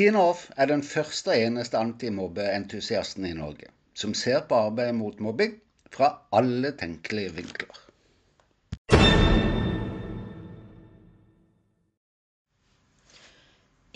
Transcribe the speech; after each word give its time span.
Tina 0.00 0.20
Off 0.30 0.46
er 0.56 0.70
den 0.70 0.80
første 0.80 1.28
og 1.28 1.42
eneste 1.44 1.76
antimobbeentusiasten 1.76 3.26
i 3.28 3.34
Norge 3.36 3.66
som 4.00 4.14
ser 4.16 4.46
på 4.48 4.56
arbeidet 4.56 4.94
mot 4.96 5.18
mobbing 5.20 5.58
fra 5.92 6.08
alle 6.38 6.70
tenkelige 6.80 7.34
vinkler. 7.36 7.80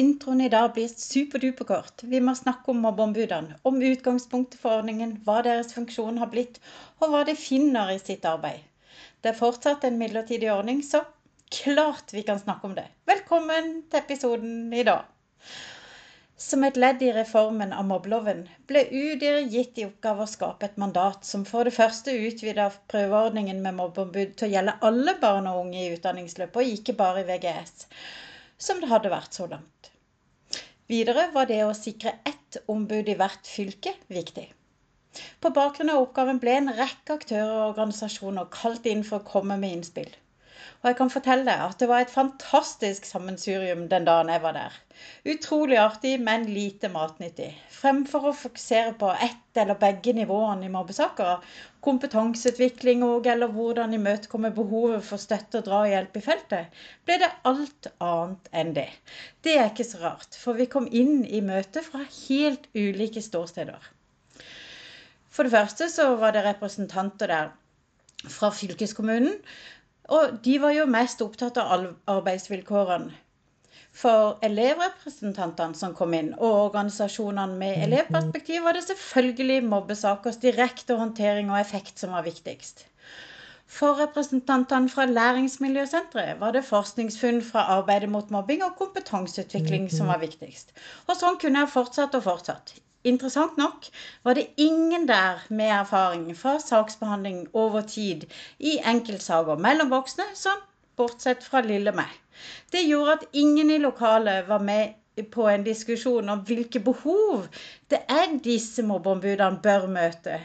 Introen 0.04 0.44
i 0.44 0.50
dag 0.52 0.74
blir 0.76 0.92
superduperkort. 0.92 2.04
Vi 2.12 2.20
må 2.20 2.36
snakke 2.36 2.74
om 2.74 2.84
mobbeombudene. 2.84 3.56
Om 3.64 3.80
utgangspunktet 3.94 4.60
for 4.60 4.82
ordningen, 4.82 5.16
hva 5.24 5.40
deres 5.48 5.72
funksjon 5.72 6.20
har 6.20 6.28
blitt, 6.36 6.60
og 7.00 7.14
hva 7.14 7.24
de 7.24 7.32
finner 7.46 7.96
i 7.96 8.00
sitt 8.02 8.28
arbeid. 8.28 8.60
Det 9.24 9.32
er 9.32 9.40
fortsatt 9.40 9.88
en 9.88 9.96
midlertidig 10.04 10.52
ordning, 10.52 10.84
så 10.84 11.06
klart 11.62 12.12
vi 12.12 12.28
kan 12.28 12.44
snakke 12.44 12.68
om 12.68 12.76
det. 12.76 12.90
Velkommen 13.08 13.78
til 13.88 14.04
episoden 14.04 14.68
i 14.68 14.84
dag. 14.84 15.08
Som 16.44 16.64
et 16.66 16.76
ledd 16.76 17.00
i 17.00 17.12
reformen 17.16 17.70
av 17.72 17.86
mobbeloven 17.88 18.42
ble 18.68 18.82
UDIR 18.92 19.46
gitt 19.52 19.78
i 19.80 19.84
oppgave 19.86 20.26
å 20.26 20.28
skape 20.28 20.66
et 20.68 20.74
mandat 20.82 21.24
som 21.24 21.46
for 21.48 21.64
det 21.64 21.72
første 21.72 22.12
utvida 22.26 22.66
prøveordningen 22.92 23.62
med 23.64 23.78
mobbeombud 23.78 24.34
til 24.36 24.50
å 24.50 24.52
gjelde 24.52 24.74
alle 24.88 25.14
barn 25.22 25.48
og 25.48 25.62
unge 25.62 25.80
i 25.80 25.94
utdanningsløpet, 25.94 26.58
og 26.60 26.74
ikke 26.74 26.96
bare 26.98 27.22
i 27.22 27.28
VGS 27.30 27.86
som 28.66 28.82
det 28.82 28.90
hadde 28.90 29.12
vært 29.14 29.38
så 29.38 29.48
langt. 29.54 29.88
Videre 30.92 31.30
var 31.32 31.48
det 31.48 31.62
å 31.64 31.72
sikre 31.78 32.18
ett 32.28 32.60
ombud 32.74 33.08
i 33.08 33.16
hvert 33.22 33.48
fylke 33.48 33.94
viktig. 34.12 34.50
På 35.40 35.48
bakgrunn 35.54 35.94
av 35.94 36.02
oppgaven 36.04 36.42
ble 36.42 36.58
en 36.58 36.72
rekke 36.76 37.16
aktører 37.16 37.54
og 37.54 37.70
organisasjoner 37.70 38.52
kalt 38.52 38.84
inn 38.90 39.06
for 39.06 39.22
å 39.22 39.28
komme 39.32 39.56
med 39.64 39.78
innspill. 39.78 40.12
Og 40.84 40.90
jeg 40.90 40.96
kan 40.98 41.08
fortelle 41.08 41.46
deg 41.48 41.60
at 41.64 41.78
det 41.80 41.86
var 41.88 42.02
et 42.04 42.10
fantastisk 42.12 43.06
sammensurium 43.08 43.86
den 43.88 44.04
dagen 44.04 44.28
jeg 44.28 44.42
var 44.42 44.52
der. 44.52 44.74
Utrolig 45.32 45.78
artig, 45.80 46.18
men 46.20 46.44
lite 46.52 46.90
matnyttig. 46.92 47.46
Fremfor 47.72 48.26
å 48.28 48.32
fokusere 48.36 48.92
på 49.00 49.08
ett 49.24 49.62
eller 49.62 49.80
begge 49.80 50.12
nivåene 50.18 50.68
i 50.68 50.74
mobbesaker, 50.74 51.40
kompetanseutvikling 51.88 53.00
og 53.08 53.30
eller 53.32 53.56
hvordan 53.56 53.96
imøtekomme 53.96 54.52
behovet 54.52 55.08
for 55.08 55.24
støtte 55.24 55.62
og 55.62 55.70
drahjelp 55.70 56.20
i 56.20 56.24
feltet, 56.28 56.78
ble 57.08 57.16
det 57.24 57.32
alt 57.48 57.88
annet 58.04 58.52
enn 58.52 58.76
det. 58.76 58.90
Det 59.40 59.56
er 59.56 59.72
ikke 59.72 59.88
så 59.88 60.04
rart, 60.04 60.36
for 60.36 60.60
vi 60.60 60.68
kom 60.68 60.90
inn 60.92 61.22
i 61.24 61.40
møtet 61.40 61.88
fra 61.88 62.04
helt 62.04 62.68
ulike 62.76 63.24
ståsteder. 63.24 63.92
For 65.32 65.48
det 65.48 65.56
første 65.56 65.88
så 65.88 66.12
var 66.20 66.36
det 66.36 66.44
representanter 66.44 67.32
der 67.32 67.54
fra 68.28 68.52
fylkeskommunen 68.52 69.40
og 70.08 70.40
de 70.44 70.56
var 70.60 70.74
jo 70.76 70.86
mest 70.90 71.22
opptatt 71.24 71.60
av 71.60 71.86
arbeidsvilkårene. 72.12 73.12
For 73.94 74.40
elevrepresentantene 74.42 75.78
som 75.78 75.92
kom 75.94 76.16
inn, 76.18 76.32
og 76.34 76.56
organisasjonene 76.64 77.54
med 77.60 77.84
elevperspektiv, 77.86 78.64
var 78.64 78.74
det 78.74 78.82
selvfølgelig 78.88 79.60
mobbesakers 79.70 80.40
direkte 80.42 80.96
håndtering 80.98 81.52
og 81.52 81.60
effekt 81.60 82.02
som 82.02 82.16
var 82.16 82.26
viktigst. 82.26 82.88
For 83.74 83.96
representantene 84.02 84.90
fra 84.92 85.06
Læringsmiljøsenteret 85.06 86.40
var 86.40 86.52
det 86.54 86.66
forskningsfunn 86.66 87.40
fra 87.42 87.64
arbeidet 87.78 88.10
mot 88.10 88.34
mobbing 88.34 88.66
og 88.66 88.74
kompetanseutvikling 88.82 89.86
som 89.94 90.10
var 90.12 90.20
viktigst. 90.22 90.74
Og 91.06 91.16
sånn 91.18 91.38
kunne 91.40 91.62
jeg 91.62 91.72
fortsatt 91.78 92.18
og 92.18 92.26
fortsatt. 92.26 92.74
Interessant 93.04 93.58
nok 93.60 93.88
var 94.24 94.34
det 94.34 94.46
ingen 94.56 95.06
der 95.08 95.42
med 95.48 95.70
erfaring 95.78 96.30
fra 96.36 96.58
saksbehandling 96.58 97.48
over 97.52 97.80
tid 97.80 98.24
i 98.58 98.78
enkeltsaker 98.80 99.60
mellom 99.60 99.90
voksne, 99.92 100.24
sånn 100.34 100.62
bortsett 100.96 101.44
fra 101.44 101.60
lille 101.66 101.92
meg. 101.92 102.08
Det 102.72 102.80
gjorde 102.86 103.18
at 103.18 103.26
ingen 103.32 103.70
i 103.70 103.80
lokalet 103.82 104.48
var 104.48 104.64
med 104.64 104.94
på 105.36 105.46
en 105.50 105.66
diskusjon 105.66 106.32
om 106.32 106.42
hvilke 106.48 106.80
behov 106.82 107.44
det 107.92 108.00
er 108.10 108.34
disse 108.48 108.82
mobbeombudene 108.82 109.60
bør 109.62 109.86
møte. 109.98 110.40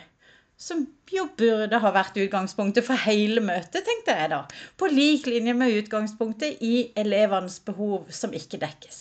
Som 0.60 0.84
jo 1.16 1.30
burde 1.40 1.80
ha 1.80 1.92
vært 1.96 2.20
utgangspunktet 2.20 2.84
for 2.86 3.00
hele 3.08 3.40
møtet, 3.42 3.86
tenkte 3.88 4.18
jeg 4.20 4.34
da. 4.36 4.44
På 4.76 4.92
lik 4.92 5.32
linje 5.32 5.56
med 5.56 5.78
utgangspunktet 5.80 6.60
i 6.60 6.92
elevenes 7.00 7.62
behov 7.64 8.12
som 8.12 8.36
ikke 8.36 8.60
dekkes. 8.60 9.00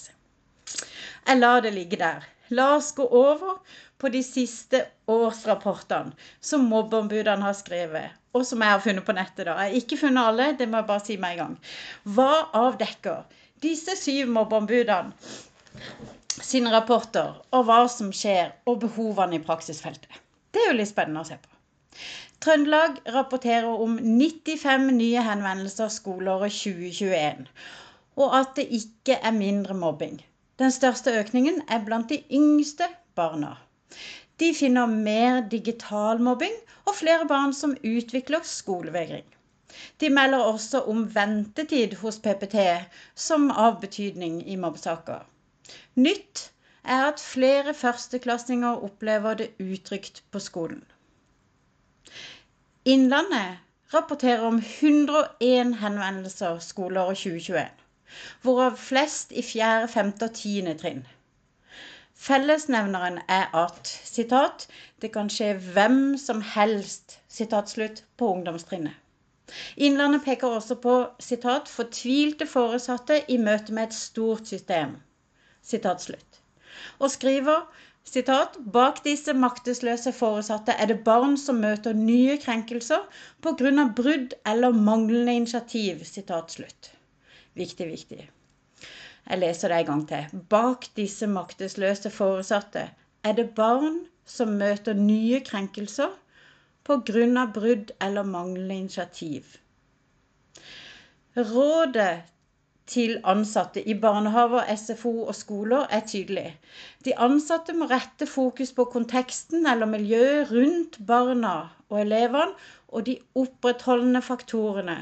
Jeg 1.26 1.40
lar 1.42 1.60
det 1.66 1.74
ligge 1.74 1.98
der. 1.98 2.22
La 2.50 2.74
oss 2.76 2.94
gå 2.96 3.04
over 3.04 3.58
på 3.98 4.08
de 4.08 4.22
siste 4.24 4.80
årsrapportene 5.10 6.14
som 6.40 6.68
mobbeombudene 6.70 7.44
har 7.44 7.56
skrevet, 7.58 8.14
og 8.32 8.46
som 8.48 8.62
jeg 8.64 8.72
har 8.72 8.84
funnet 8.84 9.04
på 9.04 9.16
nettet. 9.16 9.44
da. 9.48 9.56
Jeg 9.58 9.72
har 9.72 9.80
ikke 9.82 9.98
funnet 10.04 10.30
alle, 10.30 10.46
det 10.56 10.68
må 10.68 10.80
jeg 10.80 10.88
bare 10.88 11.04
si 11.04 11.16
med 11.16 11.34
en 11.34 11.42
gang. 11.42 11.58
Hva 12.16 12.32
avdekker 12.62 13.26
disse 13.64 13.96
syv 14.00 14.30
mobbeombudene 14.32 15.12
sine 16.38 16.72
rapporter, 16.72 17.36
og 17.52 17.66
hva 17.68 17.82
som 17.92 18.14
skjer, 18.14 18.54
og 18.66 18.80
behovene 18.86 19.36
i 19.36 19.44
praksisfeltet? 19.44 20.22
Det 20.54 20.62
er 20.62 20.72
jo 20.72 20.78
litt 20.78 20.92
spennende 20.92 21.24
å 21.24 21.28
se 21.28 21.36
på. 21.36 21.52
Trøndelag 22.44 23.00
rapporterer 23.12 23.82
om 23.84 23.98
95 23.98 24.88
nye 24.94 25.24
henvendelser 25.26 25.90
skoleåret 25.90 26.54
2021, 26.54 27.44
og 28.22 28.36
at 28.40 28.54
det 28.56 28.68
ikke 28.78 29.18
er 29.18 29.34
mindre 29.34 29.74
mobbing. 29.74 30.20
Den 30.58 30.72
største 30.74 31.12
økningen 31.20 31.60
er 31.70 31.84
blant 31.86 32.08
de 32.10 32.16
yngste 32.34 32.88
barna. 33.18 33.52
De 34.42 34.48
finner 34.54 34.90
mer 34.90 35.40
digital 35.52 36.18
mobbing 36.28 36.54
og 36.84 36.96
flere 36.98 37.26
barn 37.30 37.54
som 37.54 37.76
utvikler 37.86 38.42
skolevegring. 38.46 39.26
De 40.02 40.10
melder 40.10 40.42
også 40.50 40.80
om 40.90 41.04
ventetid 41.14 41.94
hos 42.02 42.18
PPT 42.24 42.56
som 43.14 43.50
av 43.50 43.78
betydning 43.84 44.40
i 44.50 44.58
mobbesaker. 44.58 45.22
Nytt 45.94 46.48
er 46.82 47.06
at 47.12 47.22
flere 47.22 47.74
førsteklassinger 47.74 48.82
opplever 48.88 49.38
det 49.38 49.50
utrygt 49.62 50.22
på 50.32 50.42
skolen. 50.42 50.82
Innlandet 52.84 53.58
rapporterer 53.94 54.46
om 54.48 54.58
101 54.58 55.76
henvendelser 55.82 56.58
skoleåret 56.64 57.20
2021 57.22 57.87
hvorav 58.42 58.76
flest 58.76 59.32
i 59.32 59.42
fjerde, 59.42 59.88
femte 59.88 60.28
og 60.30 60.34
tiende 60.34 60.74
trinn. 60.78 61.06
Fellesnevneren 62.18 63.18
er 63.28 63.54
at 63.54 63.88
citat, 64.04 64.66
'det 65.00 65.12
kan 65.12 65.28
skje 65.30 65.52
hvem 65.74 66.16
som 66.18 66.42
helst' 66.42 67.18
citat 67.28 67.70
slutt, 67.70 68.04
på 68.16 68.32
ungdomstrinnet. 68.34 68.92
Innlandet 69.76 70.24
peker 70.24 70.48
også 70.48 70.74
på 70.74 70.94
citat, 71.20 71.68
'fortvilte 71.68 72.46
foresatte 72.46 73.20
i 73.28 73.36
møte 73.36 73.72
med 73.72 73.82
et 73.82 73.94
stort 73.94 74.48
system'. 74.52 74.96
Citat 75.62 76.02
slutt. 76.02 76.40
Og 76.98 77.10
skriver 77.10 77.62
citat, 78.04 78.58
Bak 78.72 79.04
disse 79.04 79.32
maktesløse 79.32 80.12
foresatte 80.12 80.72
er 80.72 80.86
det 80.86 81.04
barn 81.04 81.36
som 81.36 81.62
møter 81.64 81.92
nye 81.92 82.36
krenkelser 82.36 83.06
pga. 83.42 83.88
brudd 83.96 84.34
eller 84.46 84.72
manglende 84.72 85.36
initiativ. 85.36 86.04
Citat 86.04 86.52
slutt. 86.52 86.97
Viktig, 87.58 87.88
viktig. 87.90 88.28
Jeg 89.28 89.40
leser 89.42 89.72
det 89.72 89.80
en 89.82 89.88
gang 89.90 90.04
til. 90.08 90.40
Bak 90.52 90.86
disse 90.96 91.26
maktesløse 91.26 92.10
foresatte 92.14 92.86
er 93.26 93.36
det 93.36 93.50
barn 93.58 94.04
som 94.28 94.54
møter 94.60 94.94
nye 94.94 95.40
krenkelser 95.44 96.14
pga. 96.88 97.46
brudd 97.54 97.90
eller 98.00 98.22
manglende 98.22 98.76
initiativ. 98.76 99.44
Rådet 101.36 102.22
til 102.86 103.18
ansatte 103.24 103.82
i 103.88 103.94
barnehaver, 103.94 104.64
SFO 104.76 105.12
og 105.26 105.34
skoler 105.34 105.86
er 105.90 106.06
tydelig. 106.06 106.56
De 107.04 107.12
ansatte 107.18 107.74
må 107.76 107.84
rette 107.90 108.26
fokus 108.26 108.72
på 108.72 108.84
konteksten 108.84 109.66
eller 109.66 109.86
miljøet 109.86 110.50
rundt 110.50 110.98
barna 111.06 111.68
og 111.90 112.00
elevene 112.00 112.56
og 112.88 113.06
de 113.06 113.18
opprettholdende 113.34 114.22
faktorene 114.22 114.96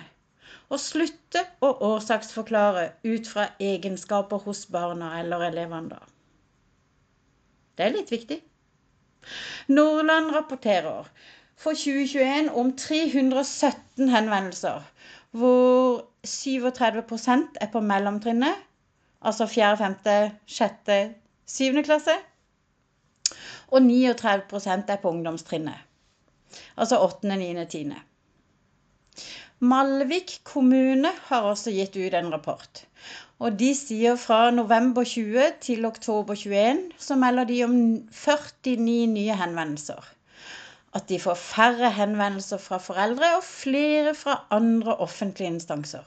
og 0.68 0.80
slutte 0.82 1.42
å 1.62 1.70
årsaksforklare 1.92 2.88
ut 3.06 3.28
fra 3.30 3.46
egenskaper 3.62 4.42
hos 4.46 4.64
barna 4.72 5.12
eller 5.20 5.46
elevene. 5.50 5.94
da. 5.94 6.00
Det 7.76 7.86
er 7.86 7.94
litt 7.94 8.12
viktig. 8.12 8.40
Nordland 9.68 10.32
rapporterer 10.34 11.08
for 11.56 11.78
2021 11.78 12.50
om 12.54 12.72
317 12.76 14.08
henvendelser, 14.12 14.82
hvor 15.30 16.06
37% 16.26 17.60
er 17.60 17.70
på 17.72 17.80
mellomtrinnet, 17.80 18.64
altså 19.20 19.46
4., 19.46 19.76
5., 19.76 19.96
6., 20.46 20.92
7. 21.46 21.82
klasse. 21.82 22.16
Og 23.74 23.82
39% 23.82 24.92
er 24.94 25.00
på 25.02 25.10
ungdomstrinnet, 25.10 25.78
altså 26.76 27.00
8., 27.02 27.36
9., 27.36 27.66
10. 27.70 27.96
Malvik 29.64 30.40
kommune 30.44 31.08
har 31.30 31.46
også 31.48 31.72
gitt 31.72 31.94
ut 31.96 32.14
en 32.14 32.26
rapport. 32.28 32.82
Og 33.40 33.54
de 33.56 33.70
sier 33.76 34.18
fra 34.20 34.50
november 34.52 35.04
20 35.08 35.46
til 35.64 35.86
oktober 35.88 36.36
21 36.36 36.82
så 37.00 37.16
melder 37.16 37.48
de 37.48 37.62
om 37.64 37.76
49 38.12 39.06
nye 39.14 39.38
henvendelser. 39.40 40.02
At 40.92 41.08
de 41.08 41.16
får 41.20 41.40
færre 41.40 41.90
henvendelser 41.90 42.60
fra 42.60 42.76
foreldre 42.76 43.30
og 43.38 43.46
flere 43.48 44.12
fra 44.14 44.42
andre 44.50 44.96
offentlige 44.96 45.54
instanser. 45.54 46.04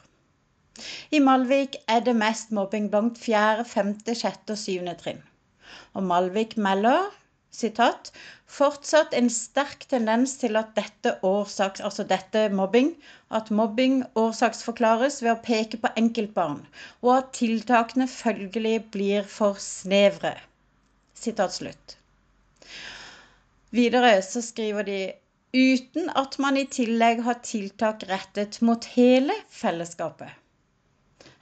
I 1.11 1.19
Malvik 1.19 1.75
er 1.87 2.05
det 2.05 2.15
mest 2.15 2.53
mobbing 2.53 2.91
blant 2.93 3.17
4., 3.17 3.65
5., 3.65 3.95
6. 4.13 4.45
og 4.49 4.57
7. 4.57 4.93
trinn. 5.01 5.25
Og 5.97 6.05
Malvik 6.05 6.53
melder 6.57 7.09
sitat, 7.51 8.11
fortsatt 8.45 9.13
en 9.17 9.29
sterk 9.33 9.85
tendens 9.91 10.35
til 10.41 10.57
at 10.59 10.73
dette 10.77 11.15
årsaks, 11.25 11.81
altså 11.81 12.05
dette 12.07 12.47
mobbing, 12.53 12.91
at 13.31 13.51
mobbing 13.51 14.03
årsaksforklares 14.19 15.21
ved 15.23 15.31
å 15.33 15.41
peke 15.45 15.79
på 15.81 15.91
enkeltbarn, 16.01 16.61
og 17.01 17.13
at 17.17 17.31
tiltakene 17.39 18.07
følgelig 18.09 18.75
blir 18.95 19.27
for 19.37 19.59
snevre. 19.63 20.35
Sitat 21.13 21.55
slutt. 21.57 21.97
Videre 23.75 24.15
så 24.25 24.41
skriver 24.41 24.85
de 24.87 24.99
uten 25.53 26.09
at 26.17 26.37
man 26.41 26.57
i 26.57 26.65
tillegg 26.69 27.21
har 27.25 27.41
tiltak 27.45 28.05
rettet 28.09 28.61
mot 28.65 28.85
hele 28.95 29.35
fellesskapet. 29.53 30.29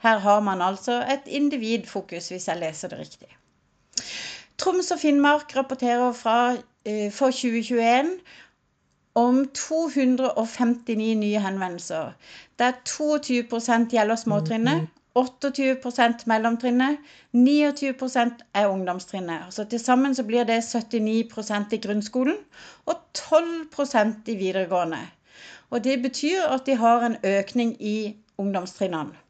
Her 0.04 0.20
har 0.22 0.40
man 0.46 0.62
altså 0.62 1.00
et 1.14 1.26
individfokus, 1.26 2.28
hvis 2.30 2.48
jeg 2.48 2.60
leser 2.60 2.92
det 2.92 2.98
riktig. 3.00 3.30
Troms 4.58 4.90
og 4.90 4.98
Finnmark 4.98 5.56
rapporterer 5.56 6.12
fra, 6.12 6.56
eh, 6.84 7.12
for 7.12 7.30
2021 7.30 8.18
om 9.14 9.48
259 9.54 11.14
nye 11.14 11.38
henvendelser, 11.38 12.12
der 12.58 12.72
22 12.84 13.86
gjelder 13.90 14.16
småtrinnet, 14.16 14.88
28% 15.18 16.26
mellomtrinnet, 16.26 16.98
29% 17.32 18.42
er 18.54 18.66
ungdomstrinnet. 18.66 19.38
Så 19.50 19.64
Til 19.64 19.80
sammen 19.80 20.14
så 20.14 20.22
blir 20.22 20.44
det 20.44 20.64
79% 20.64 21.72
i 21.72 21.76
grunnskolen 21.76 22.36
og 22.86 22.94
12% 23.14 24.28
i 24.28 24.34
videregående. 24.34 24.98
Og 25.70 25.84
Det 25.84 26.02
betyr 26.02 26.42
at 26.42 26.66
de 26.66 26.74
har 26.74 27.06
en 27.06 27.16
økning 27.24 27.76
i 27.82 28.16
ungdomstrinnene. 28.38 29.27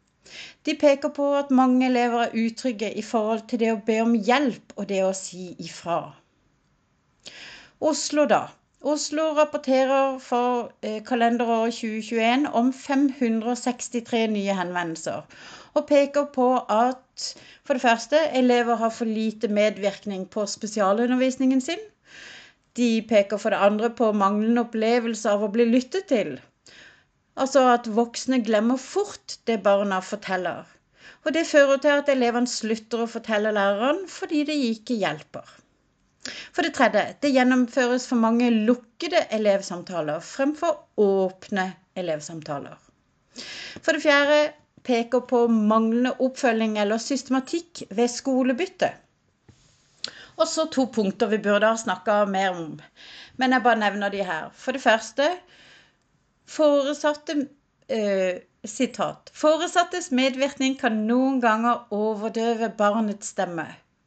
De 0.67 0.75
peker 0.79 1.13
på 1.17 1.27
at 1.39 1.51
mange 1.55 1.87
elever 1.87 2.27
er 2.27 2.39
utrygge 2.45 2.93
i 2.93 3.03
forhold 3.03 3.47
til 3.51 3.63
det 3.65 3.73
å 3.75 3.83
be 3.91 4.01
om 4.05 4.15
hjelp 4.15 4.75
og 4.77 4.89
det 4.93 5.03
å 5.07 5.13
si 5.17 5.51
ifra. 5.65 6.01
Oslo, 7.81 8.25
da. 8.27 8.49
Oslo 8.83 9.33
rapporterer 9.35 10.19
for 10.23 10.73
eh, 10.87 11.01
kalenderåret 11.07 11.75
2021 11.75 12.47
om 12.61 12.73
563 12.73 14.27
nye 14.31 14.55
henvendelser. 14.55 15.25
Og 15.75 15.87
peker 15.87 16.29
på 16.35 16.47
at 16.71 17.27
for 17.67 17.75
det 17.75 17.83
første 17.83 18.21
elever 18.39 18.79
har 18.79 18.95
for 18.95 19.11
lite 19.11 19.51
medvirkning 19.51 20.27
på 20.31 20.47
spesialundervisningen 20.47 21.61
sin. 21.61 21.83
De 22.79 23.03
peker 23.09 23.43
for 23.43 23.51
det 23.51 23.59
andre 23.67 23.91
på 23.91 24.13
manglende 24.15 24.63
opplevelse 24.67 25.31
av 25.31 25.43
å 25.43 25.51
bli 25.55 25.67
lyttet 25.67 26.07
til. 26.15 26.37
Altså 27.39 27.63
at 27.71 27.87
voksne 27.95 28.41
glemmer 28.47 28.81
fort 28.83 29.39
det 29.47 29.61
barna 29.63 30.01
forteller. 30.03 30.67
Og 31.27 31.35
det 31.35 31.47
fører 31.47 31.81
til 31.83 32.01
at 32.01 32.11
elevene 32.13 32.51
slutter 32.51 33.05
å 33.05 33.11
fortelle 33.11 33.53
læreren 33.55 34.05
fordi 34.11 34.45
det 34.49 34.57
ikke 34.73 34.99
hjelper. 34.99 35.47
For 36.53 36.67
det 36.67 36.75
tredje, 36.77 37.05
det 37.23 37.33
gjennomføres 37.33 38.07
for 38.11 38.21
mange 38.21 38.51
lukkede 38.53 39.25
elevsamtaler 39.39 40.21
fremfor 40.25 40.75
åpne 41.01 41.71
elevsamtaler. 41.99 42.77
For 43.83 43.95
det 43.95 44.03
fjerde 44.03 44.41
peker 44.89 45.23
på 45.31 45.45
manglende 45.53 46.15
oppfølging 46.25 46.79
eller 46.83 47.01
systematikk 47.03 47.85
ved 47.91 48.11
skolebytte. 48.13 48.91
Og 50.39 50.47
så 50.47 50.69
to 50.71 50.87
punkter 50.95 51.31
vi 51.31 51.41
burde 51.43 51.71
ha 51.71 51.79
snakka 51.79 52.21
mer 52.31 52.55
om, 52.55 52.77
men 53.39 53.55
jeg 53.55 53.65
bare 53.65 53.83
nevner 53.83 54.13
de 54.15 54.23
her. 54.27 54.53
For 54.55 54.77
det 54.77 54.83
første 54.85 55.33
Foresatte 56.49 57.35
eh, 57.93 58.41
sitat, 58.65 59.31
Foresattes 59.37 60.09
medvirkning 60.17 60.79
kan 60.81 61.03
noen 61.09 61.43
ganger 61.45 61.85
overdøve 61.95 62.71
barnets 62.79 63.35
stemme. 63.35 63.67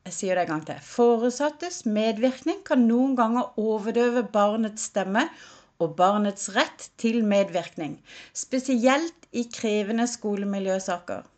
Jeg 0.10 0.16
sier 0.16 0.40
det 0.40 0.48
en 0.48 0.56
gang 0.56 0.64
til. 0.66 0.80
Foresattes 0.82 1.84
medvirkning 1.86 2.64
kan 2.66 2.88
noen 2.90 3.14
ganger 3.20 3.52
overdøve 3.62 4.26
barnets 4.34 4.90
stemme 4.90 5.28
og 5.82 5.94
barnets 6.00 6.50
rett 6.56 6.88
til 7.02 7.22
medvirkning, 7.26 8.00
spesielt 8.34 9.30
i 9.38 9.46
krevende 9.54 10.08
skolemiljøsaker. 10.10 11.30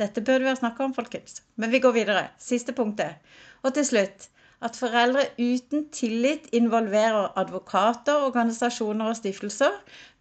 Dette 0.00 0.20
burde 0.20 0.44
vi 0.44 0.52
ha 0.52 0.58
snakka 0.58 0.84
om, 0.84 0.94
folkens. 0.94 1.40
Men 1.56 1.72
vi 1.72 1.80
går 1.80 1.96
videre. 1.96 2.28
Siste 2.40 2.76
punktet. 2.76 3.20
Og 3.64 3.72
til 3.76 3.86
slutt 3.88 4.28
at 4.64 4.76
foreldre 4.80 5.26
uten 5.38 5.88
tillit 5.92 6.46
involverer 6.56 7.34
advokater, 7.40 8.24
organisasjoner 8.28 9.10
og 9.12 9.18
stiftelser, 9.18 9.74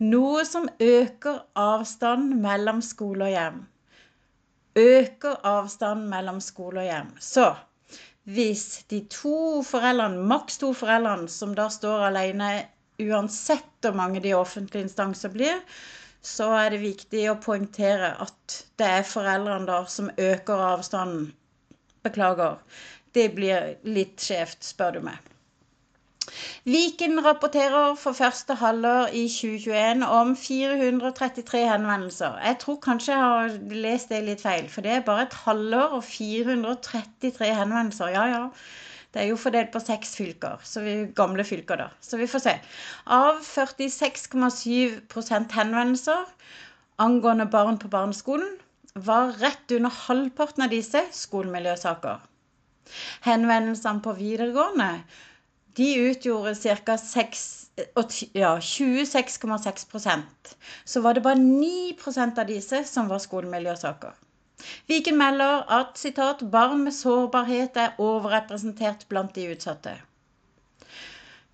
noe 0.04 0.44
som 0.48 0.68
øker 0.84 1.40
avstanden 1.60 2.42
mellom 2.44 2.81
skole 2.84 3.30
og 3.30 3.36
hjem. 3.38 3.62
Øker 4.84 5.40
avstanden 5.48 6.10
mellom 6.12 6.42
skole 6.44 6.84
og 6.84 6.90
hjem. 6.90 7.13
Så 7.24 7.54
hvis 8.24 8.84
de 8.92 9.01
to 9.12 9.63
foreldrene, 9.68 10.24
maks 10.28 10.57
to 10.60 10.74
foreldrene, 10.75 11.30
som 11.30 11.56
da 11.56 11.69
står 11.72 12.07
alene 12.10 12.51
uansett 13.04 13.84
hvor 13.84 13.96
mange 13.96 14.22
de 14.24 14.34
offentlige 14.36 14.88
instanser 14.88 15.31
blir, 15.34 15.60
så 16.24 16.50
er 16.56 16.72
det 16.72 16.84
viktig 16.84 17.25
å 17.31 17.39
poengtere 17.44 18.13
at 18.24 18.57
det 18.80 18.89
er 19.00 19.07
foreldrene 19.07 19.68
da 19.68 19.81
som 19.92 20.12
øker 20.16 20.68
avstanden. 20.72 21.31
Beklager 22.04 22.60
det 23.18 23.36
blir 23.36 23.60
litt 23.86 24.21
skjevt, 24.21 24.63
spør 24.65 24.92
du 24.98 25.01
meg. 25.10 25.18
Viken 26.63 27.19
rapporterer 27.25 27.95
for 28.00 28.13
første 28.18 28.54
halvår 28.62 29.06
i 29.19 29.21
2021 29.31 30.06
om 30.07 30.36
433 30.39 31.62
henvendelser. 31.68 32.33
Jeg 32.48 32.56
tror 32.63 32.77
kanskje 32.86 33.13
jeg 33.13 33.24
har 33.24 33.44
lest 33.86 34.07
det 34.13 34.21
litt 34.30 34.44
feil, 34.45 34.65
for 34.71 34.80
det 34.86 34.94
er 34.95 35.10
bare 35.10 35.24
et 35.27 35.39
halvår 35.44 35.89
og 36.00 36.04
433 36.07 37.50
henvendelser. 37.60 38.07
Ja, 38.15 38.24
ja. 38.31 38.44
Det 39.13 39.19
er 39.21 39.27
jo 39.30 39.38
fordelt 39.38 39.69
på 39.69 39.77
seks 39.83 40.15
fylker, 40.18 40.57
vi, 40.81 40.94
gamle 41.13 41.44
fylker, 41.45 41.77
da. 41.77 41.94
Så 42.01 42.18
vi 42.18 42.31
får 42.31 42.42
se. 42.48 42.56
Av 43.13 43.38
46,7% 43.45 45.54
henvendelser 45.60 46.25
angående 47.01 47.45
barn 47.45 47.80
på 47.81 47.88
barneskolen, 47.88 48.57
var 48.94 49.33
rett 49.42 49.71
under 49.74 49.89
halvparten 49.89 50.65
av 50.65 50.74
disse 50.74 51.01
skolemiljøsaker. 51.18 52.21
Henvendelsene 53.26 54.02
på 54.06 54.14
videregående 54.18 54.90
de 55.78 55.90
utgjorde 56.10 56.56
ca. 56.56 56.96
26,6 56.96 58.34
ja, 58.34 58.60
Så 60.86 61.02
var 61.02 61.13
det 61.13 61.22
bare 61.25 61.42
9% 61.42 62.40
av 62.40 62.48
disse 62.48 62.84
som 62.86 63.08
var 63.10 63.20
skolemiljøsaker. 63.24 64.13
Viken 64.88 65.18
melder 65.18 65.63
at 65.80 65.98
citat, 65.98 66.44
'barn 66.52 66.84
med 66.84 66.94
sårbarhet 66.94 67.78
er 67.78 67.96
overrepresentert 67.98 69.08
blant 69.10 69.36
de 69.36 69.48
utsatte'. 69.56 69.98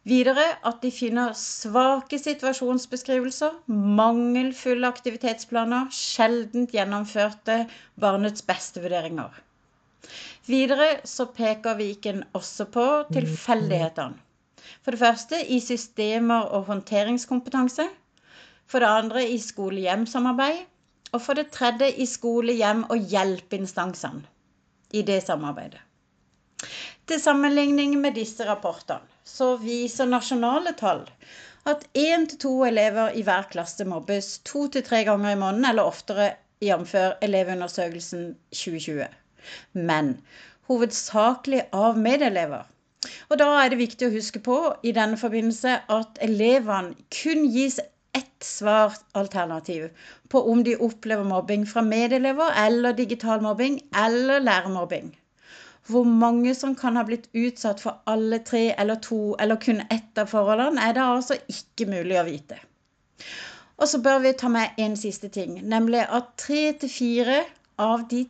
Videre 0.04 0.46
at 0.66 0.82
de 0.82 0.92
finner 0.92 1.34
svake 1.38 2.20
situasjonsbeskrivelser, 2.20 3.52
mangelfulle 4.00 4.88
aktivitetsplaner, 4.88 5.90
sjeldent 5.92 6.72
gjennomførte 6.76 7.58
barnets 8.00 8.46
beste 8.48 8.82
vurderinger. 8.82 9.30
Videre 10.50 11.02
så 11.06 11.28
peker 11.30 11.78
Viken 11.78 12.24
også 12.34 12.66
på 12.74 12.86
tilfeldighetene. 13.14 14.18
For 14.82 14.96
det 14.96 15.02
første 15.02 15.40
i 15.46 15.60
systemer 15.62 16.50
og 16.56 16.66
håndteringskompetanse. 16.72 17.86
For 18.70 18.82
det 18.82 18.90
andre 18.90 19.26
i 19.30 19.38
skole-hjem-samarbeid. 19.42 20.64
Og 21.14 21.22
for 21.22 21.38
det 21.38 21.52
tredje 21.54 21.92
i 22.02 22.06
skole-hjem- 22.10 22.88
og 22.90 22.98
hjelpeinstansene 23.14 24.26
i 24.94 25.06
det 25.06 25.22
samarbeidet. 25.26 25.82
Til 27.10 27.22
sammenligning 27.22 27.96
med 28.02 28.18
disse 28.18 28.46
rapportene 28.46 29.06
så 29.26 29.56
viser 29.62 30.10
nasjonale 30.10 30.74
tall 30.78 31.06
at 31.70 31.86
én 31.98 32.26
til 32.30 32.42
to 32.42 32.52
elever 32.66 33.14
i 33.18 33.24
hver 33.26 33.48
klasse 33.54 33.86
mobbes 33.86 34.38
to 34.46 34.68
til 34.74 34.86
tre 34.86 35.04
ganger 35.08 35.34
i 35.34 35.40
måneden 35.40 35.70
eller 35.72 35.90
oftere, 35.90 36.32
jf. 36.62 36.94
Elevundersøkelsen 37.26 38.32
2020 38.54 39.08
men 39.74 40.18
hovedsakelig 40.70 41.64
av 41.74 41.98
medelever. 41.98 42.68
Og 43.32 43.40
da 43.40 43.48
er 43.62 43.72
det 43.72 43.80
viktig 43.80 44.08
å 44.08 44.14
huske 44.14 44.42
på 44.44 44.58
i 44.84 44.92
denne 44.96 45.18
forbindelse 45.20 45.78
at 45.96 46.20
elevene 46.26 46.98
kun 47.16 47.46
gis 47.54 47.80
ett 48.18 48.44
svaralternativ 48.44 49.90
på 50.34 50.42
om 50.52 50.64
de 50.64 50.76
opplever 50.88 51.24
mobbing 51.28 51.66
fra 51.70 51.84
medelever 51.86 52.54
eller 52.66 52.98
digital 52.98 53.42
mobbing 53.46 53.80
eller 54.06 54.44
lærermobbing. 54.44 55.14
Hvor 55.90 56.06
mange 56.06 56.54
som 56.56 56.76
kan 56.78 57.00
ha 57.00 57.04
blitt 57.08 57.30
utsatt 57.34 57.82
for 57.82 58.02
alle 58.06 58.42
tre 58.46 58.70
eller 58.78 59.00
to 59.06 59.36
eller 59.40 59.58
kun 59.62 59.82
ett 59.90 60.18
av 60.22 60.30
forholdene, 60.30 60.82
er 60.82 60.94
det 60.94 61.06
altså 61.06 61.40
ikke 61.50 61.88
mulig 61.90 62.20
å 62.20 62.28
vite. 62.28 62.60
Og 63.80 63.88
så 63.88 64.02
bør 64.04 64.20
vi 64.26 64.36
ta 64.38 64.52
med 64.52 64.76
en 64.78 64.98
siste 65.00 65.32
ting, 65.34 65.56
nemlig 65.64 66.04
at 66.04 66.36
tre 66.38 66.66
til 66.82 66.92
fire 66.92 67.40
av 67.80 68.06
ti, 68.12 68.24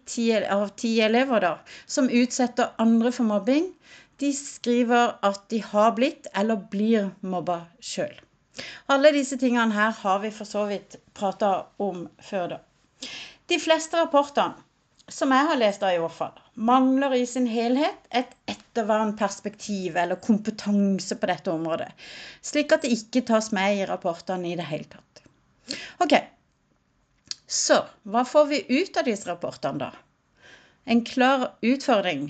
av 0.45 0.69
ti 0.77 0.93
elever 1.01 1.41
da, 1.41 1.51
som 1.85 2.09
utsetter 2.09 2.71
andre 2.77 3.11
for 3.15 3.29
mobbing, 3.29 3.71
de 4.19 4.31
skriver 4.35 5.15
at 5.25 5.45
de 5.49 5.61
har 5.63 5.93
blitt 5.97 6.27
eller 6.37 6.59
blir 6.71 7.11
mobba 7.21 7.61
sjøl. 7.79 8.13
Alle 8.91 9.13
disse 9.15 9.37
tingene 9.39 9.73
her 9.73 9.93
har 10.01 10.19
vi 10.23 10.31
for 10.35 10.47
så 10.47 10.65
vidt 10.69 10.99
prata 11.15 11.53
om 11.81 12.07
før, 12.21 12.57
da. 12.57 13.09
De 13.49 13.57
fleste 13.61 13.97
rapportene 13.97 14.59
som 15.09 15.31
jeg 15.33 15.47
har 15.49 15.57
lest 15.57 15.83
av 15.83 15.93
i 15.95 16.01
hvert 16.01 16.13
fall, 16.13 16.41
mangler 16.53 17.15
i 17.17 17.25
sin 17.25 17.47
helhet 17.49 18.03
et 18.13 18.35
ettervernperspektiv 18.51 19.97
eller 19.97 20.19
kompetanse 20.21 21.17
på 21.17 21.29
dette 21.31 21.49
området, 21.49 21.89
slik 22.45 22.75
at 22.75 22.85
det 22.85 22.93
ikke 22.93 23.25
tas 23.31 23.49
med 23.55 23.79
i 23.79 23.87
rapportene 23.89 24.51
i 24.51 24.57
det 24.59 24.67
hele 24.69 24.85
tatt. 24.91 25.23
Ok, 26.03 26.13
så 27.49 27.81
hva 28.05 28.23
får 28.29 28.45
vi 28.51 28.59
ut 28.79 28.97
av 29.01 29.07
disse 29.09 29.29
rapportene, 29.29 29.89
da? 29.89 29.91
En 30.85 31.03
klar 31.05 31.51
utfordring 31.65 32.29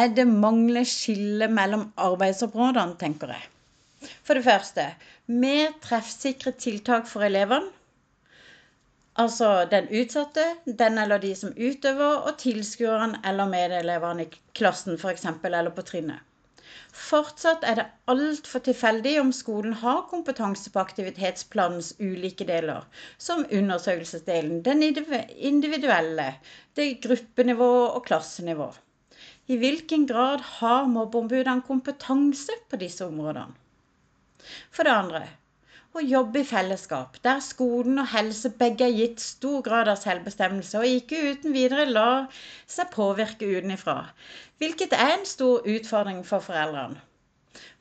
er 0.00 0.10
det 0.16 0.26
mangler 0.28 0.88
skille 0.88 1.48
mellom 1.52 1.88
arbeidsområdene, 1.96 2.96
tenker 3.00 3.32
jeg. 3.36 3.46
For 4.24 4.38
det 4.38 4.44
første, 4.46 4.84
mer 5.26 5.72
treffsikre 5.84 6.52
tiltak 6.56 7.08
for 7.10 7.24
elevene 7.26 7.74
Altså 9.18 9.66
den 9.70 9.88
utsatte, 9.90 10.44
den 10.78 10.98
eller 11.02 11.18
de 11.18 11.32
som 11.34 11.50
utøver, 11.56 12.20
og 12.28 12.36
tilskuerne 12.38 13.18
eller 13.26 13.48
medelevene 13.50 14.28
i 14.28 14.36
klassen 14.54 14.94
f.eks. 14.94 15.24
eller 15.48 15.72
på 15.74 15.82
trinnet. 15.82 16.22
Fortsatt 16.98 17.64
er 17.68 17.78
det 17.78 17.84
altfor 18.12 18.62
tilfeldig 18.66 19.14
om 19.20 19.30
skolen 19.34 19.72
har 19.80 20.04
kompetanse 20.10 20.70
på 20.74 20.80
aktivitetsplanens 20.82 21.88
ulike 21.98 22.46
deler, 22.48 22.84
som 23.18 23.46
undersøkelsesdelen, 23.60 24.60
den 24.66 24.84
individuelle, 24.84 26.28
det 26.78 26.88
gruppenivå 27.06 27.70
og 27.86 28.04
klassenivå. 28.10 28.68
I 29.48 29.56
hvilken 29.56 30.04
grad 30.10 30.44
har 30.58 30.86
mobbeombudene 30.92 31.64
kompetanse 31.66 32.54
på 32.68 32.80
disse 32.80 33.06
områdene? 33.08 33.56
For 34.70 34.86
det 34.86 34.94
andre, 34.94 35.22
å 35.96 36.02
jobbe 36.04 36.42
i 36.42 36.46
fellesskap, 36.46 37.16
der 37.24 37.40
skolen 37.44 38.02
og 38.02 38.10
helse 38.12 38.50
begge 38.60 38.86
er 38.86 38.96
gitt 38.96 39.22
stor 39.24 39.62
grad 39.66 39.88
av 39.90 40.00
selvbestemmelse, 40.00 40.78
og 40.78 40.98
ikke 40.98 41.20
uten 41.32 41.54
videre 41.56 41.86
la 41.88 42.08
seg 42.70 42.90
påvirke 42.94 43.48
utenfra, 43.48 44.00
hvilket 44.60 44.96
er 44.96 45.14
en 45.16 45.28
stor 45.28 45.66
utfordring 45.66 46.24
for 46.28 46.44
foreldrene. 46.44 47.00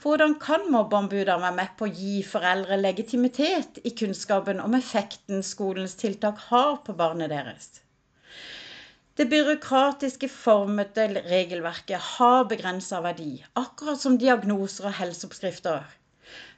Hvordan 0.02 0.38
kan 0.42 0.64
mobbeombudene 0.72 1.42
være 1.42 1.56
med 1.58 1.74
på 1.78 1.86
å 1.88 1.94
gi 2.00 2.22
foreldre 2.26 2.78
legitimitet 2.80 3.82
i 3.84 3.92
kunnskapen 3.98 4.62
om 4.64 4.78
effekten 4.78 5.44
skolens 5.46 5.98
tiltak 6.00 6.40
har 6.48 6.80
på 6.86 6.96
barnet 6.98 7.34
deres? 7.34 7.68
Det 9.18 9.26
byråkratiske 9.30 10.30
formete 10.30 11.08
regelverket 11.26 12.10
har 12.18 12.44
begrensa 12.50 13.02
verdi, 13.02 13.40
akkurat 13.58 14.02
som 14.02 14.18
diagnoser 14.22 14.92
og 14.92 14.98
helseoppskrifter. 15.00 15.82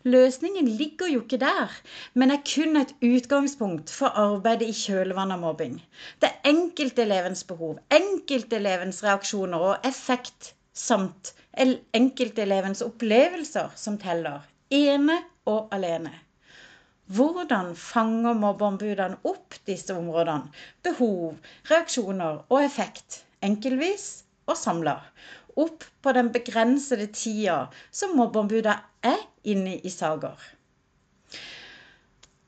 Løsningen 0.08 0.68
ligger 0.80 1.10
jo 1.12 1.20
ikke 1.22 1.38
der, 1.42 1.74
men 2.14 2.32
er 2.32 2.40
kun 2.48 2.78
et 2.80 2.94
utgangspunkt 3.04 3.92
for 3.92 4.16
arbeidet 4.22 4.70
i 4.72 4.76
kjølvannet 4.78 5.36
av 5.36 5.42
mobbing. 5.42 5.74
Det 6.22 6.30
er 6.30 6.54
enkeltelevens 6.54 7.44
behov, 7.50 7.82
enkeltelevens 7.92 9.02
reaksjoner 9.04 9.66
og 9.72 9.90
effekt 9.90 10.54
samt 10.72 11.34
enkeltelevens 12.00 12.80
opplevelser 12.86 13.76
som 13.76 13.98
teller, 14.00 14.46
ene 14.72 15.18
og 15.52 15.68
alene. 15.76 16.14
Hvordan 17.12 17.74
fanger 17.76 18.40
mobbeombudene 18.40 19.20
opp 19.28 19.60
disse 19.68 19.92
områdene, 19.98 20.54
behov, 20.86 21.36
reaksjoner 21.68 22.46
og 22.48 22.64
effekt, 22.64 23.26
enkeltvis 23.44 24.08
og 24.48 24.56
samla? 24.56 24.96
opp 25.60 25.84
på 26.02 26.12
den 26.16 26.30
begrensede 26.32 27.10
tida 27.16 27.66
som 27.92 28.16
mobbeombudet 28.18 28.78
er 29.06 29.20
inne 29.48 29.78
i 29.80 29.92
saker. 29.94 30.38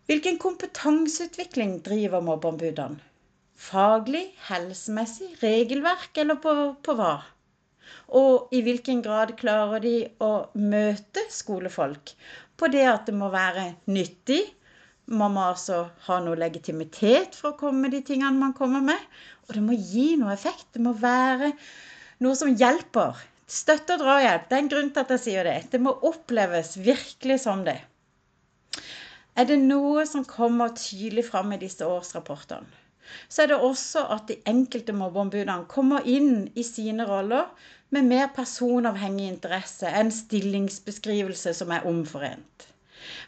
Hvilken 0.09 0.39
kompetanseutvikling 0.41 1.77
driver 1.85 2.23
mobbeombudene? 2.25 2.99
Faglig, 3.61 4.25
helsemessig, 4.47 5.29
regelverk 5.43 6.17
eller 6.17 6.39
på, 6.41 6.53
på 6.81 6.95
hva? 6.97 7.13
Og 8.17 8.49
i 8.51 8.63
hvilken 8.65 9.03
grad 9.05 9.35
klarer 9.39 9.83
de 9.83 9.93
å 10.19 10.31
møte 10.57 11.23
skolefolk 11.31 12.15
på 12.59 12.69
det 12.73 12.83
at 12.89 13.05
det 13.07 13.15
må 13.15 13.29
være 13.31 13.69
nyttig? 13.93 14.41
Man 15.11 15.35
må 15.35 15.45
altså 15.51 15.83
ha 16.07 16.19
noe 16.23 16.39
legitimitet 16.39 17.37
for 17.37 17.51
å 17.51 17.59
komme 17.59 17.85
med 17.85 17.95
de 17.95 18.01
tingene 18.11 18.37
man 18.41 18.57
kommer 18.57 18.83
med. 18.83 18.99
Og 19.47 19.55
det 19.55 19.63
må 19.63 19.77
gi 19.77 20.15
noe 20.19 20.33
effekt. 20.35 20.67
Det 20.75 20.83
må 20.83 20.93
være 20.97 21.51
noe 22.23 22.37
som 22.37 22.51
hjelper. 22.55 23.19
Støtte 23.51 23.97
og 23.97 24.03
drahjelp. 24.05 24.47
Det 24.47 24.55
er 24.55 24.63
en 24.63 24.71
grunn 24.71 24.91
til 24.95 25.03
at 25.03 25.09
jeg 25.15 25.23
sier 25.25 25.47
det. 25.47 25.57
Det 25.73 25.81
må 25.83 25.91
oppleves 26.07 26.77
virkelig 26.79 27.41
som 27.43 27.65
det. 27.67 27.81
Er 29.35 29.47
det 29.47 29.57
noe 29.63 30.05
som 30.07 30.23
kommer 30.27 30.71
tydelig 30.75 31.25
fram 31.27 31.51
i 31.55 31.59
disse 31.59 31.87
årsrapportene, 31.87 32.67
så 33.31 33.43
er 33.43 33.51
det 33.51 33.59
også 33.63 34.03
at 34.15 34.27
de 34.27 34.37
enkelte 34.47 34.95
mobbeombudene 34.95 35.67
kommer 35.71 36.07
inn 36.07 36.49
i 36.55 36.63
sine 36.67 37.07
roller 37.07 37.47
med 37.95 38.07
mer 38.07 38.27
personavhengig 38.35 39.27
interesse 39.33 39.87
enn 39.87 40.11
stillingsbeskrivelse 40.15 41.55
som 41.57 41.71
er 41.75 41.87
omforent. 41.87 42.67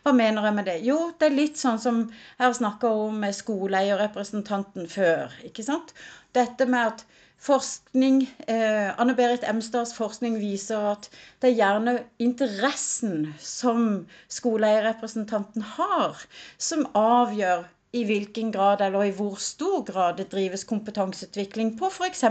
Hva 0.04 0.14
mener 0.16 0.46
jeg 0.48 0.56
med 0.60 0.68
det? 0.70 0.78
Jo, 0.88 0.98
det 1.20 1.28
er 1.30 1.36
litt 1.36 1.60
sånn 1.60 1.80
som 1.82 2.04
jeg 2.12 2.44
har 2.46 2.56
snakka 2.56 2.92
om 3.08 3.20
med 3.24 3.36
skoleeierrepresentanten 3.36 4.88
før. 4.92 5.34
ikke 5.48 5.66
sant? 5.66 5.96
Dette 6.36 6.68
med 6.70 6.94
at 6.94 7.06
Forskning, 7.44 8.22
eh, 8.48 9.00
Anne 9.00 9.16
Berit 9.16 9.44
Emstads 9.44 9.92
forskning 9.98 10.38
viser 10.40 10.80
at 10.94 11.10
det 11.44 11.50
er 11.50 11.58
gjerne 11.58 11.94
interessen 12.24 13.34
som 13.44 14.06
skoleeierrepresentanten 14.32 15.66
har, 15.76 16.22
som 16.58 16.86
avgjør 16.96 17.66
i 17.94 18.04
hvilken 18.08 18.52
grad 18.54 18.82
eller 18.82 19.04
i 19.06 19.12
hvor 19.14 19.36
stor 19.44 19.84
grad 19.86 20.18
det 20.18 20.32
drives 20.32 20.64
kompetanseutvikling 20.70 21.76
på 21.78 21.90
f.eks. 21.92 22.24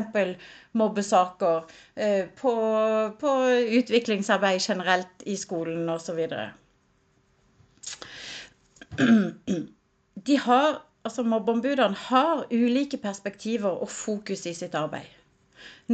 mobbesaker, 0.73 1.69
eh, 1.97 2.25
på, 2.40 2.54
på 3.21 3.35
utviklingsarbeid 3.83 4.61
generelt 4.64 5.26
i 5.26 5.37
skolen 5.37 5.88
osv. 5.92 6.19
De 10.26 10.38
har 10.47 10.83
altså 11.02 11.25
mobbeombudene 11.26 11.99
har 12.09 12.47
ulike 12.50 12.99
perspektiver 13.02 13.82
og 13.82 13.90
fokus 13.90 14.47
i 14.47 14.54
sitt 14.54 14.75
arbeid. 14.78 15.09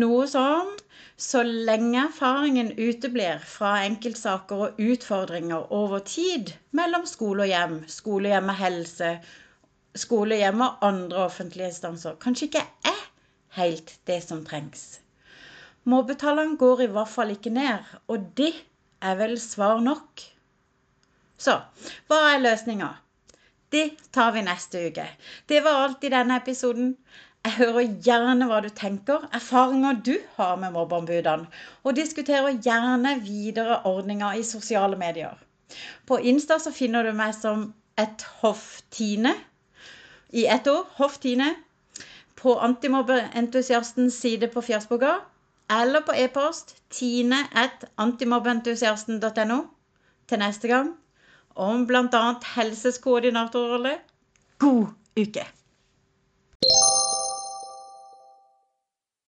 Noe 0.00 0.26
som, 0.28 0.70
så 1.16 1.42
lenge 1.44 1.98
erfaringen 2.06 2.70
uteblir 2.76 3.40
fra 3.44 3.74
enkeltsaker 3.88 4.64
og 4.66 4.80
utfordringer 4.80 5.72
over 5.74 6.04
tid 6.04 6.52
mellom 6.76 7.04
skole 7.08 7.44
og 7.44 7.52
hjem, 7.52 7.76
skole 7.90 8.32
og 8.38 8.54
helse, 8.60 9.10
skolehjem 9.98 10.62
og 10.64 10.84
andre 10.84 11.24
offentlige 11.24 11.72
instanser, 11.72 12.16
kanskje 12.22 12.48
ikke 12.48 12.64
er 12.92 13.04
helt 13.58 13.94
det 14.06 14.20
som 14.24 14.44
trengs. 14.46 15.00
Mobbetallene 15.88 16.58
går 16.60 16.84
i 16.84 16.90
hvert 16.92 17.10
fall 17.10 17.32
ikke 17.32 17.52
ned, 17.54 17.84
og 18.08 18.30
det 18.36 18.52
er 19.00 19.16
vel 19.18 19.38
svar 19.40 19.80
nok. 19.80 20.22
Så 21.38 21.54
hva 22.10 22.18
er 22.34 22.42
løsninga? 22.42 22.92
Det 23.72 23.90
tar 24.12 24.32
vi 24.32 24.42
neste 24.42 24.86
uke. 24.88 25.04
Det 25.46 25.60
var 25.64 25.82
alt 25.84 26.04
i 26.04 26.10
denne 26.12 26.36
episoden. 26.40 26.94
Jeg 27.44 27.52
hører 27.58 27.98
gjerne 28.04 28.46
hva 28.48 28.60
du 28.64 28.68
tenker, 28.74 29.26
erfaringer 29.32 30.00
du 30.04 30.14
har 30.36 30.56
med 30.60 30.72
mobbeombudene, 30.74 31.46
og 31.84 31.96
diskuterer 31.96 32.58
gjerne 32.64 33.12
videre 33.22 33.78
ordninger 33.86 34.40
i 34.40 34.42
sosiale 34.42 34.98
medier. 35.00 35.36
På 36.06 36.18
Insta 36.18 36.58
så 36.58 36.72
finner 36.72 37.04
du 37.04 37.12
meg 37.16 37.34
som 37.36 37.68
et 38.00 38.24
hofftine. 38.40 39.34
I 40.32 40.46
ett 40.46 40.68
ord 40.68 40.88
hofftine. 40.98 41.54
På 42.36 42.54
Antimobbeentusiastens 42.62 44.16
side 44.22 44.48
på 44.52 44.62
Fjersboga. 44.64 45.18
Eller 45.80 46.00
på 46.06 46.16
e-post 46.16 46.76
tine 46.90 47.42
at 47.52 47.84
antimobbeentusiasten.no. 48.00 49.58
Til 50.28 50.40
neste 50.44 50.68
gang 50.68 50.94
om 51.58 51.86
bl.a. 51.86 52.24
helseskoordinatorrolle. 52.54 53.98
God 54.58 54.86
uke! 55.18 55.46